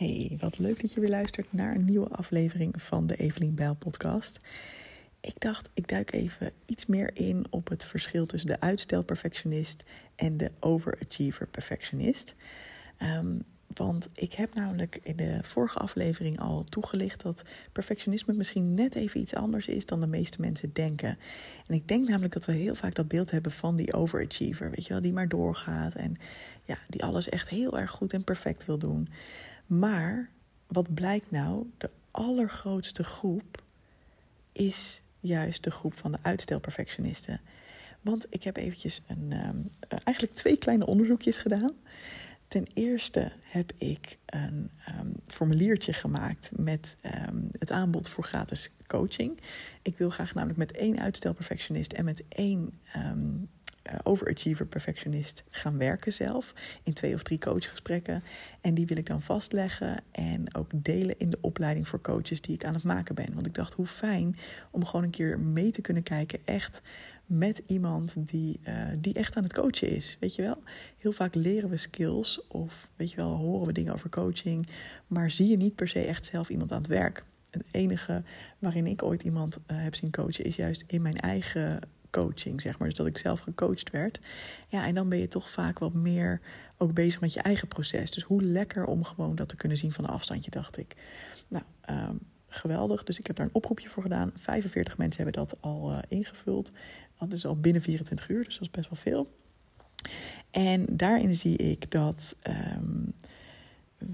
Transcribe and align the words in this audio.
Hey, 0.00 0.36
wat 0.38 0.58
leuk 0.58 0.80
dat 0.80 0.92
je 0.92 1.00
weer 1.00 1.10
luistert 1.10 1.52
naar 1.52 1.74
een 1.74 1.84
nieuwe 1.84 2.08
aflevering 2.08 2.82
van 2.82 3.06
de 3.06 3.16
Evelien 3.16 3.54
Bijl 3.54 3.74
podcast. 3.74 4.36
Ik 5.20 5.34
dacht, 5.38 5.68
ik 5.74 5.88
duik 5.88 6.12
even 6.12 6.52
iets 6.66 6.86
meer 6.86 7.10
in 7.14 7.46
op 7.50 7.68
het 7.68 7.84
verschil 7.84 8.26
tussen 8.26 8.50
de 8.50 8.60
uitstelperfectionist 8.60 9.84
en 10.14 10.36
de 10.36 10.50
overachiever 10.60 11.46
perfectionist. 11.46 12.34
Ehm, 12.96 13.36
want 13.66 14.08
ik 14.14 14.32
heb 14.32 14.54
namelijk 14.54 15.00
in 15.02 15.16
de 15.16 15.38
vorige 15.42 15.78
aflevering 15.78 16.40
al 16.40 16.64
toegelicht 16.64 17.22
dat 17.22 17.42
perfectionisme 17.72 18.34
misschien 18.34 18.74
net 18.74 18.94
even 18.94 19.20
iets 19.20 19.34
anders 19.34 19.66
is 19.66 19.86
dan 19.86 20.00
de 20.00 20.06
meeste 20.06 20.40
mensen 20.40 20.72
denken. 20.72 21.18
En 21.66 21.74
ik 21.74 21.88
denk 21.88 22.08
namelijk 22.08 22.32
dat 22.32 22.44
we 22.44 22.52
heel 22.52 22.74
vaak 22.74 22.94
dat 22.94 23.08
beeld 23.08 23.30
hebben 23.30 23.52
van 23.52 23.76
die 23.76 23.92
overachiever, 23.92 24.70
weet 24.70 24.86
je 24.86 24.92
wel, 24.92 25.02
die 25.02 25.12
maar 25.12 25.28
doorgaat 25.28 25.94
en 25.94 26.16
ja, 26.64 26.78
die 26.88 27.04
alles 27.04 27.28
echt 27.28 27.48
heel 27.48 27.78
erg 27.78 27.90
goed 27.90 28.12
en 28.12 28.24
perfect 28.24 28.66
wil 28.66 28.78
doen. 28.78 29.08
Maar 29.70 30.30
wat 30.66 30.94
blijkt 30.94 31.30
nou? 31.30 31.70
De 31.78 31.90
allergrootste 32.10 33.04
groep 33.04 33.62
is 34.52 35.00
juist 35.20 35.64
de 35.64 35.70
groep 35.70 35.94
van 35.94 36.12
de 36.12 36.18
uitstelperfectionisten. 36.22 37.40
Want 38.00 38.26
ik 38.28 38.42
heb 38.42 38.56
eventjes 38.56 39.02
een, 39.06 39.32
um, 39.46 39.70
eigenlijk 40.04 40.36
twee 40.36 40.56
kleine 40.56 40.86
onderzoekjes 40.86 41.38
gedaan. 41.38 41.72
Ten 42.48 42.66
eerste 42.74 43.32
heb 43.42 43.72
ik 43.78 44.18
een 44.26 44.70
um, 45.00 45.12
formuliertje 45.26 45.92
gemaakt 45.92 46.50
met 46.56 46.96
um, 47.28 47.48
het 47.58 47.70
aanbod 47.70 48.08
voor 48.08 48.24
gratis 48.24 48.70
coaching. 48.86 49.40
Ik 49.82 49.98
wil 49.98 50.10
graag 50.10 50.34
namelijk 50.34 50.58
met 50.58 50.72
één 50.72 51.00
uitstelperfectionist 51.00 51.92
en 51.92 52.04
met 52.04 52.22
één 52.28 52.80
overachiever 54.02 54.66
perfectionist 54.66 55.42
gaan 55.50 55.78
werken 55.78 56.12
zelf. 56.12 56.54
In 56.82 56.92
twee 56.92 57.14
of 57.14 57.22
drie 57.22 57.38
coachgesprekken. 57.38 58.22
En 58.60 58.74
die 58.74 58.86
wil 58.86 58.96
ik 58.96 59.06
dan 59.06 59.22
vastleggen 59.22 60.02
en 60.10 60.54
ook 60.54 60.70
delen 60.74 61.18
in 61.18 61.30
de 61.30 61.38
opleiding 61.40 61.88
voor 61.88 62.00
coaches 62.00 62.40
die 62.40 62.54
ik 62.54 62.64
aan 62.64 62.74
het 62.74 62.82
maken 62.82 63.14
ben. 63.14 63.34
Want 63.34 63.46
ik 63.46 63.54
dacht, 63.54 63.72
hoe 63.72 63.86
fijn 63.86 64.36
om 64.70 64.84
gewoon 64.84 65.04
een 65.04 65.10
keer 65.10 65.38
mee 65.38 65.70
te 65.70 65.80
kunnen 65.80 66.02
kijken, 66.02 66.38
echt 66.44 66.80
met 67.26 67.62
iemand 67.66 68.14
die, 68.16 68.60
uh, 68.68 68.74
die 68.98 69.14
echt 69.14 69.36
aan 69.36 69.42
het 69.42 69.52
coachen 69.52 69.88
is. 69.88 70.16
Weet 70.20 70.34
je 70.34 70.42
wel? 70.42 70.62
Heel 70.98 71.12
vaak 71.12 71.34
leren 71.34 71.70
we 71.70 71.76
skills 71.76 72.46
of 72.48 72.88
weet 72.96 73.10
je 73.10 73.16
wel, 73.16 73.36
horen 73.36 73.66
we 73.66 73.72
dingen 73.72 73.92
over 73.92 74.08
coaching, 74.08 74.68
maar 75.06 75.30
zie 75.30 75.48
je 75.48 75.56
niet 75.56 75.74
per 75.74 75.88
se 75.88 76.00
echt 76.00 76.26
zelf 76.26 76.48
iemand 76.48 76.72
aan 76.72 76.78
het 76.78 76.86
werk. 76.86 77.24
Het 77.50 77.62
enige 77.70 78.22
waarin 78.58 78.86
ik 78.86 79.02
ooit 79.02 79.22
iemand 79.22 79.56
uh, 79.56 79.62
heb 79.66 79.94
zien 79.94 80.10
coachen 80.10 80.44
is 80.44 80.56
juist 80.56 80.84
in 80.86 81.02
mijn 81.02 81.16
eigen 81.16 81.80
coaching, 82.10 82.60
zeg 82.60 82.78
maar. 82.78 82.88
Dus 82.88 82.96
dat 82.96 83.06
ik 83.06 83.18
zelf 83.18 83.40
gecoacht 83.40 83.90
werd. 83.90 84.20
Ja, 84.68 84.86
en 84.86 84.94
dan 84.94 85.08
ben 85.08 85.18
je 85.18 85.28
toch 85.28 85.50
vaak 85.50 85.78
wat 85.78 85.92
meer 85.92 86.40
ook 86.76 86.92
bezig 86.94 87.20
met 87.20 87.32
je 87.32 87.40
eigen 87.40 87.68
proces. 87.68 88.10
Dus 88.10 88.22
hoe 88.22 88.42
lekker 88.42 88.84
om 88.84 89.04
gewoon 89.04 89.34
dat 89.34 89.48
te 89.48 89.56
kunnen 89.56 89.78
zien 89.78 89.92
van 89.92 90.04
een 90.04 90.10
afstandje, 90.10 90.50
dacht 90.50 90.78
ik. 90.78 90.96
Nou, 91.48 91.64
um, 91.90 92.20
geweldig. 92.48 93.04
Dus 93.04 93.18
ik 93.18 93.26
heb 93.26 93.36
daar 93.36 93.46
een 93.46 93.54
oproepje 93.54 93.88
voor 93.88 94.02
gedaan. 94.02 94.32
45 94.36 94.98
mensen 94.98 95.24
hebben 95.24 95.46
dat 95.46 95.56
al 95.60 95.92
uh, 95.92 95.98
ingevuld. 96.08 96.70
Dat 97.18 97.32
is 97.32 97.46
al 97.46 97.56
binnen 97.56 97.82
24 97.82 98.28
uur, 98.28 98.44
dus 98.44 98.54
dat 98.54 98.62
is 98.62 98.70
best 98.70 98.88
wel 98.88 98.98
veel. 98.98 99.38
En 100.50 100.86
daarin 100.90 101.34
zie 101.34 101.56
ik 101.56 101.90
dat 101.90 102.36
um, 102.76 103.14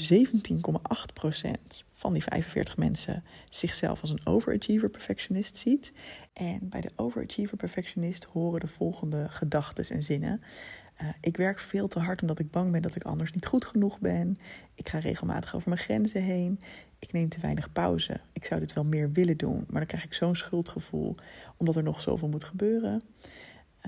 17,8% 0.00 1.50
van 1.94 2.12
die 2.12 2.22
45 2.22 2.76
mensen 2.76 3.24
zichzelf 3.50 4.00
als 4.00 4.10
een 4.10 4.26
overachiever 4.26 4.88
perfectionist 4.88 5.56
ziet. 5.56 5.92
En 6.32 6.58
bij 6.62 6.80
de 6.80 6.90
overachiever 6.96 7.56
perfectionist 7.56 8.24
horen 8.24 8.60
de 8.60 8.66
volgende 8.66 9.26
gedachten 9.28 9.94
en 9.94 10.02
zinnen. 10.02 10.42
Uh, 11.02 11.08
ik 11.20 11.36
werk 11.36 11.58
veel 11.58 11.88
te 11.88 11.98
hard 11.98 12.20
omdat 12.20 12.38
ik 12.38 12.50
bang 12.50 12.72
ben 12.72 12.82
dat 12.82 12.96
ik 12.96 13.02
anders 13.02 13.32
niet 13.32 13.46
goed 13.46 13.64
genoeg 13.64 13.98
ben. 13.98 14.38
Ik 14.74 14.88
ga 14.88 14.98
regelmatig 14.98 15.54
over 15.54 15.68
mijn 15.68 15.80
grenzen 15.80 16.22
heen. 16.22 16.60
Ik 16.98 17.12
neem 17.12 17.28
te 17.28 17.40
weinig 17.40 17.72
pauze. 17.72 18.20
Ik 18.32 18.44
zou 18.44 18.60
dit 18.60 18.72
wel 18.72 18.84
meer 18.84 19.12
willen 19.12 19.36
doen, 19.36 19.64
maar 19.68 19.78
dan 19.78 19.86
krijg 19.86 20.04
ik 20.04 20.14
zo'n 20.14 20.36
schuldgevoel 20.36 21.14
omdat 21.56 21.76
er 21.76 21.82
nog 21.82 22.00
zoveel 22.00 22.28
moet 22.28 22.44
gebeuren. 22.44 23.02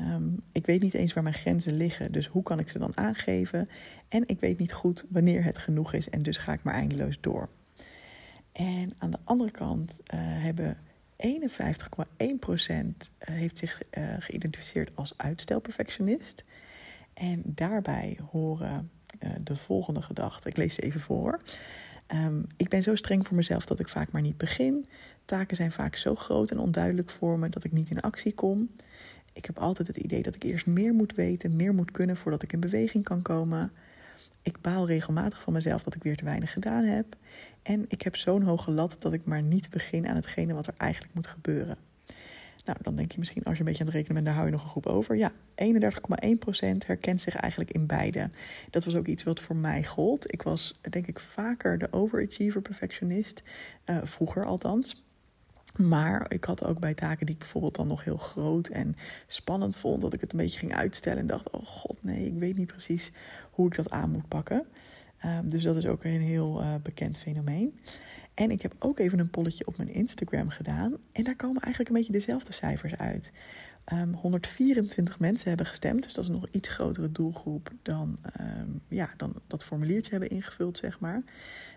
Um, 0.00 0.42
ik 0.52 0.66
weet 0.66 0.82
niet 0.82 0.94
eens 0.94 1.12
waar 1.12 1.22
mijn 1.22 1.34
grenzen 1.34 1.76
liggen, 1.76 2.12
dus 2.12 2.26
hoe 2.26 2.42
kan 2.42 2.58
ik 2.58 2.68
ze 2.68 2.78
dan 2.78 2.96
aangeven? 2.96 3.68
En 4.08 4.22
ik 4.26 4.40
weet 4.40 4.58
niet 4.58 4.72
goed 4.72 5.04
wanneer 5.08 5.44
het 5.44 5.58
genoeg 5.58 5.92
is 5.92 6.10
en 6.10 6.22
dus 6.22 6.38
ga 6.38 6.52
ik 6.52 6.62
maar 6.62 6.74
eindeloos 6.74 7.20
door. 7.20 7.48
En 8.52 8.92
aan 8.98 9.10
de 9.10 9.18
andere 9.24 9.50
kant 9.50 10.00
uh, 10.14 10.20
hebben 10.20 10.76
51,1% 11.26 11.26
heeft 13.18 13.58
zich 13.58 13.82
uh, 13.90 14.04
geïdentificeerd 14.18 14.90
als 14.94 15.14
uitstelperfectionist. 15.16 16.44
En 17.14 17.42
daarbij 17.44 18.18
horen 18.30 18.90
de 19.42 19.56
volgende 19.56 20.02
gedachten. 20.02 20.50
Ik 20.50 20.56
lees 20.56 20.74
ze 20.74 20.80
even 20.80 21.00
voor. 21.00 21.40
Um, 22.14 22.46
ik 22.56 22.68
ben 22.68 22.82
zo 22.82 22.94
streng 22.94 23.26
voor 23.26 23.36
mezelf 23.36 23.66
dat 23.66 23.78
ik 23.78 23.88
vaak 23.88 24.12
maar 24.12 24.22
niet 24.22 24.36
begin. 24.36 24.86
Taken 25.24 25.56
zijn 25.56 25.72
vaak 25.72 25.96
zo 25.96 26.14
groot 26.14 26.50
en 26.50 26.58
onduidelijk 26.58 27.10
voor 27.10 27.38
me 27.38 27.48
dat 27.48 27.64
ik 27.64 27.72
niet 27.72 27.90
in 27.90 28.00
actie 28.00 28.34
kom. 28.34 28.70
Ik 29.38 29.44
heb 29.44 29.58
altijd 29.58 29.88
het 29.88 29.96
idee 29.96 30.22
dat 30.22 30.34
ik 30.34 30.42
eerst 30.42 30.66
meer 30.66 30.94
moet 30.94 31.14
weten, 31.14 31.56
meer 31.56 31.74
moet 31.74 31.90
kunnen 31.90 32.16
voordat 32.16 32.42
ik 32.42 32.52
in 32.52 32.60
beweging 32.60 33.04
kan 33.04 33.22
komen. 33.22 33.72
Ik 34.42 34.60
baal 34.60 34.86
regelmatig 34.86 35.40
van 35.40 35.52
mezelf 35.52 35.82
dat 35.82 35.94
ik 35.94 36.02
weer 36.02 36.16
te 36.16 36.24
weinig 36.24 36.52
gedaan 36.52 36.84
heb. 36.84 37.16
En 37.62 37.84
ik 37.88 38.02
heb 38.02 38.16
zo'n 38.16 38.42
hoge 38.42 38.70
lat 38.70 38.96
dat 38.98 39.12
ik 39.12 39.24
maar 39.24 39.42
niet 39.42 39.70
begin 39.70 40.08
aan 40.08 40.14
hetgene 40.14 40.54
wat 40.54 40.66
er 40.66 40.74
eigenlijk 40.76 41.14
moet 41.14 41.26
gebeuren. 41.26 41.76
Nou, 42.64 42.78
dan 42.82 42.96
denk 42.96 43.12
je 43.12 43.18
misschien 43.18 43.42
als 43.44 43.54
je 43.54 43.60
een 43.60 43.66
beetje 43.66 43.80
aan 43.80 43.86
het 43.86 43.96
rekenen 43.96 44.14
bent, 44.14 44.26
daar 44.26 44.34
hou 44.34 44.46
je 44.46 44.52
nog 44.52 44.62
een 44.62 44.70
groep 44.70 44.86
over. 44.86 45.16
Ja, 45.16 45.32
31,1% 45.64 46.86
herkent 46.86 47.20
zich 47.20 47.34
eigenlijk 47.34 47.70
in 47.70 47.86
beide. 47.86 48.30
Dat 48.70 48.84
was 48.84 48.94
ook 48.94 49.06
iets 49.06 49.22
wat 49.22 49.40
voor 49.40 49.56
mij 49.56 49.84
gold. 49.84 50.32
Ik 50.32 50.42
was 50.42 50.78
denk 50.90 51.06
ik 51.06 51.20
vaker 51.20 51.78
de 51.78 51.88
overachiever 51.90 52.62
perfectionist, 52.62 53.42
uh, 53.86 53.98
vroeger 54.02 54.44
althans. 54.44 55.06
Maar 55.76 56.32
ik 56.32 56.44
had 56.44 56.64
ook 56.64 56.78
bij 56.78 56.94
taken 56.94 57.26
die 57.26 57.34
ik 57.34 57.40
bijvoorbeeld 57.40 57.74
dan 57.74 57.86
nog 57.86 58.04
heel 58.04 58.16
groot 58.16 58.68
en 58.68 58.96
spannend 59.26 59.76
vond, 59.76 60.00
dat 60.00 60.14
ik 60.14 60.20
het 60.20 60.32
een 60.32 60.38
beetje 60.38 60.58
ging 60.58 60.74
uitstellen 60.74 61.18
en 61.18 61.26
dacht: 61.26 61.50
oh 61.50 61.66
god, 61.66 61.96
nee, 62.00 62.26
ik 62.26 62.38
weet 62.38 62.56
niet 62.56 62.66
precies 62.66 63.12
hoe 63.50 63.66
ik 63.66 63.74
dat 63.74 63.90
aan 63.90 64.10
moet 64.10 64.28
pakken. 64.28 64.66
Um, 65.24 65.48
dus 65.48 65.62
dat 65.62 65.76
is 65.76 65.86
ook 65.86 66.04
een 66.04 66.20
heel 66.20 66.60
uh, 66.62 66.74
bekend 66.82 67.18
fenomeen. 67.18 67.80
En 68.38 68.50
ik 68.50 68.62
heb 68.62 68.74
ook 68.78 68.98
even 68.98 69.18
een 69.18 69.30
polletje 69.30 69.66
op 69.66 69.76
mijn 69.76 69.88
Instagram 69.88 70.48
gedaan. 70.48 70.96
En 71.12 71.24
daar 71.24 71.36
komen 71.36 71.62
eigenlijk 71.62 71.88
een 71.88 72.00
beetje 72.00 72.12
dezelfde 72.12 72.52
cijfers 72.52 72.96
uit. 72.96 73.32
Um, 73.92 74.14
124 74.14 75.18
mensen 75.18 75.48
hebben 75.48 75.66
gestemd, 75.66 76.02
dus 76.02 76.14
dat 76.14 76.24
is 76.24 76.30
een 76.30 76.36
nog 76.36 76.48
iets 76.50 76.68
grotere 76.68 77.12
doelgroep 77.12 77.70
dan, 77.82 78.18
um, 78.40 78.80
ja, 78.88 79.10
dan 79.16 79.34
dat 79.46 79.64
formuliertje 79.64 80.10
hebben 80.10 80.30
ingevuld, 80.30 80.76
zeg 80.76 81.00
maar. 81.00 81.22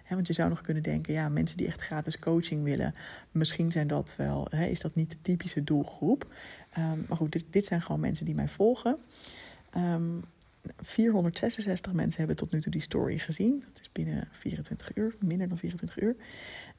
Want 0.09 0.27
je 0.27 0.33
zou 0.33 0.49
nog 0.49 0.61
kunnen 0.61 0.83
denken, 0.83 1.13
ja, 1.13 1.29
mensen 1.29 1.57
die 1.57 1.67
echt 1.67 1.81
gratis 1.81 2.19
coaching 2.19 2.63
willen, 2.63 2.93
misschien 3.31 3.71
zijn 3.71 3.87
dat 3.87 4.15
wel, 4.17 4.49
is 4.49 4.79
dat 4.79 4.95
niet 4.95 5.11
de 5.11 5.17
typische 5.21 5.63
doelgroep. 5.63 6.33
Um, 6.77 7.05
maar 7.07 7.17
goed, 7.17 7.31
dit, 7.31 7.45
dit, 7.49 7.65
zijn 7.65 7.81
gewoon 7.81 8.01
mensen 8.01 8.25
die 8.25 8.35
mij 8.35 8.47
volgen. 8.47 8.97
466 10.77 11.93
mensen 11.93 12.17
hebben 12.17 12.35
tot 12.35 12.51
nu 12.51 12.61
toe 12.61 12.71
die 12.71 12.81
story 12.81 13.17
gezien. 13.17 13.63
Dat 13.67 13.81
is 13.81 13.91
binnen 13.91 14.27
24 14.31 14.95
uur, 14.95 15.15
minder 15.19 15.47
dan 15.47 15.57
24 15.57 16.01
uur. 16.01 16.15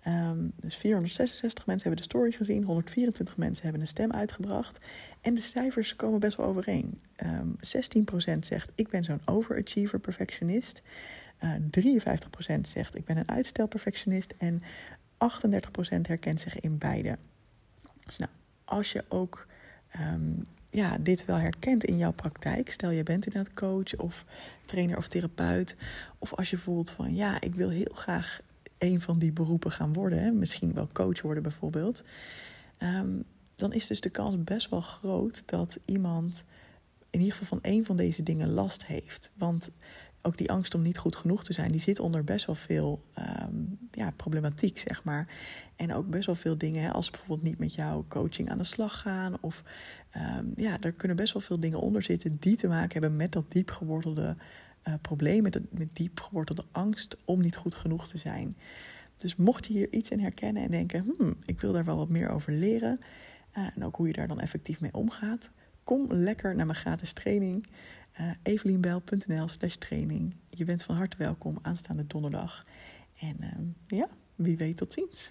Um, 0.06 0.52
dus 0.56 0.76
466 0.76 1.66
mensen 1.66 1.88
hebben 1.88 2.06
de 2.06 2.10
story 2.10 2.32
gezien, 2.32 2.64
124 2.64 3.36
mensen 3.36 3.62
hebben 3.62 3.80
een 3.80 3.86
stem 3.86 4.12
uitgebracht. 4.12 4.78
En 5.20 5.34
de 5.34 5.40
cijfers 5.40 5.96
komen 5.96 6.20
best 6.20 6.36
wel 6.36 6.46
overeen. 6.46 7.00
Um, 7.24 7.56
16% 8.36 8.38
zegt 8.38 8.72
ik 8.74 8.88
ben 8.88 9.04
zo'n 9.04 9.20
overachiever 9.24 9.98
perfectionist. 9.98 10.82
Uh, 11.44 11.54
53% 12.56 12.60
zegt 12.60 12.94
ik 12.94 13.04
ben 13.04 13.16
een 13.16 13.30
uitstelperfectionist. 13.30 14.34
En 14.38 14.60
38% 14.60 16.00
herkent 16.02 16.40
zich 16.40 16.60
in 16.60 16.78
beide. 16.78 17.18
Dus 18.04 18.18
nou, 18.18 18.30
als 18.64 18.92
je 18.92 19.04
ook 19.08 19.46
um, 20.00 20.46
ja, 20.72 20.98
dit 20.98 21.24
wel 21.24 21.36
herkent 21.36 21.84
in 21.84 21.96
jouw 21.96 22.12
praktijk. 22.12 22.70
Stel 22.70 22.90
je 22.90 23.02
bent 23.02 23.26
inderdaad 23.26 23.54
coach 23.54 23.96
of 23.96 24.24
trainer 24.64 24.96
of 24.96 25.08
therapeut. 25.08 25.76
Of 26.18 26.34
als 26.34 26.50
je 26.50 26.58
voelt 26.58 26.90
van 26.90 27.14
ja, 27.14 27.40
ik 27.40 27.54
wil 27.54 27.68
heel 27.68 27.92
graag 27.94 28.40
een 28.78 29.00
van 29.00 29.18
die 29.18 29.32
beroepen 29.32 29.70
gaan 29.70 29.92
worden. 29.92 30.22
Hè, 30.22 30.30
misschien 30.30 30.72
wel 30.72 30.88
coach 30.92 31.22
worden 31.22 31.42
bijvoorbeeld. 31.42 32.04
Um, 32.78 33.24
dan 33.56 33.72
is 33.72 33.86
dus 33.86 34.00
de 34.00 34.10
kans 34.10 34.44
best 34.44 34.68
wel 34.68 34.80
groot 34.80 35.42
dat 35.46 35.78
iemand 35.84 36.42
in 37.10 37.20
ieder 37.20 37.36
geval 37.36 37.58
van 37.58 37.70
een 37.72 37.84
van 37.84 37.96
deze 37.96 38.22
dingen 38.22 38.50
last 38.50 38.86
heeft. 38.86 39.30
Want 39.34 39.68
ook 40.22 40.36
die 40.36 40.50
angst 40.50 40.74
om 40.74 40.82
niet 40.82 40.98
goed 40.98 41.16
genoeg 41.16 41.44
te 41.44 41.52
zijn, 41.52 41.72
die 41.72 41.80
zit 41.80 42.00
onder 42.00 42.24
best 42.24 42.46
wel 42.46 42.54
veel 42.54 43.04
um, 43.42 43.78
ja, 43.90 44.10
problematiek, 44.10 44.78
zeg 44.78 45.04
maar. 45.04 45.28
En 45.76 45.94
ook 45.94 46.10
best 46.10 46.26
wel 46.26 46.34
veel 46.34 46.58
dingen, 46.58 46.82
hè, 46.82 46.90
als 46.90 47.10
bijvoorbeeld 47.10 47.42
niet 47.42 47.58
met 47.58 47.74
jouw 47.74 48.04
coaching 48.08 48.50
aan 48.50 48.58
de 48.58 48.64
slag 48.64 49.00
gaan. 49.00 49.34
Of 49.40 49.62
um, 50.16 50.52
ja, 50.56 50.76
er 50.80 50.92
kunnen 50.92 51.16
best 51.16 51.32
wel 51.32 51.42
veel 51.42 51.60
dingen 51.60 51.80
onder 51.80 52.02
zitten 52.02 52.36
die 52.40 52.56
te 52.56 52.68
maken 52.68 53.00
hebben 53.00 53.16
met 53.16 53.32
dat 53.32 53.52
diep 53.52 53.70
gewortelde 53.70 54.36
uh, 54.88 54.94
probleem, 55.00 55.42
met, 55.42 55.54
het, 55.54 55.78
met 55.78 55.88
diep 55.92 56.20
gewortelde 56.20 56.64
angst 56.72 57.16
om 57.24 57.40
niet 57.40 57.56
goed 57.56 57.74
genoeg 57.74 58.08
te 58.08 58.18
zijn. 58.18 58.56
Dus 59.16 59.36
mocht 59.36 59.66
je 59.66 59.72
hier 59.72 59.92
iets 59.92 60.10
in 60.10 60.20
herkennen 60.20 60.62
en 60.62 60.70
denken, 60.70 61.14
hmm, 61.18 61.36
ik 61.44 61.60
wil 61.60 61.72
daar 61.72 61.84
wel 61.84 61.96
wat 61.96 62.08
meer 62.08 62.28
over 62.28 62.52
leren. 62.52 63.00
Uh, 63.58 63.68
en 63.74 63.84
ook 63.84 63.96
hoe 63.96 64.06
je 64.06 64.12
daar 64.12 64.28
dan 64.28 64.40
effectief 64.40 64.80
mee 64.80 64.94
omgaat. 64.94 65.50
Kom 65.84 66.06
lekker 66.12 66.56
naar 66.56 66.66
mijn 66.66 66.78
gratis 66.78 67.12
training. 67.12 67.66
Uh, 68.20 68.30
evelienbel.nl 68.42 69.48
slash 69.48 69.74
training. 69.74 70.34
Je 70.50 70.64
bent 70.64 70.82
van 70.82 70.96
harte 70.96 71.16
welkom 71.16 71.58
aanstaande 71.62 72.06
donderdag. 72.06 72.64
En 73.18 73.36
ehm, 73.40 73.64
ja, 73.86 74.08
wie 74.34 74.56
weet 74.56 74.76
tot 74.76 74.92
ziens. 74.92 75.30